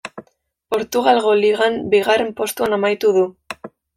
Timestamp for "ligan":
1.43-1.77